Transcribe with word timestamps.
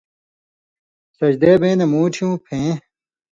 سجدے 1.17 1.51
بیں 1.61 1.75
نہ 1.79 1.85
مُوٹھیوں 1.91 2.33
پھیں 2.45 2.69